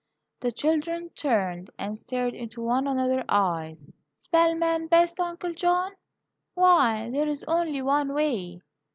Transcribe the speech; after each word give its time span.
The 0.39 0.51
children 0.51 1.11
turned 1.11 1.69
and 1.77 1.95
stared 1.95 2.33
into 2.33 2.63
one 2.63 2.87
another's 2.87 3.23
eyes. 3.29 3.83
"Spell 4.11 4.55
'man' 4.55 4.87
best, 4.87 5.19
Uncle 5.19 5.53
John? 5.53 5.91
Why, 6.55 7.11
there 7.11 7.27
is 7.27 7.43
only 7.47 7.83
one 7.83 8.11
way!" 8.15 8.63